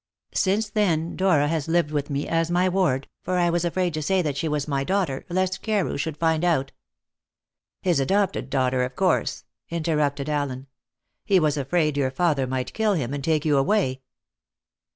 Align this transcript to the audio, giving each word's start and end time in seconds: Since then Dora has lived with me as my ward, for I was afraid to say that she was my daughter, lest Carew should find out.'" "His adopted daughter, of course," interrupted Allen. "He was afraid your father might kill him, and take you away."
Since 0.33 0.71
then 0.71 1.15
Dora 1.15 1.47
has 1.47 1.67
lived 1.67 1.91
with 1.91 2.09
me 2.09 2.27
as 2.27 2.49
my 2.49 2.67
ward, 2.67 3.07
for 3.21 3.37
I 3.37 3.51
was 3.51 3.63
afraid 3.63 3.93
to 3.93 4.01
say 4.01 4.23
that 4.23 4.35
she 4.35 4.47
was 4.47 4.67
my 4.67 4.83
daughter, 4.83 5.23
lest 5.29 5.61
Carew 5.61 5.95
should 5.95 6.17
find 6.17 6.43
out.'" 6.43 6.71
"His 7.83 7.99
adopted 7.99 8.49
daughter, 8.49 8.81
of 8.83 8.95
course," 8.95 9.43
interrupted 9.69 10.27
Allen. 10.27 10.65
"He 11.23 11.39
was 11.39 11.55
afraid 11.55 11.97
your 11.97 12.09
father 12.09 12.47
might 12.47 12.73
kill 12.73 12.95
him, 12.95 13.13
and 13.13 13.23
take 13.23 13.45
you 13.45 13.59
away." 13.59 14.01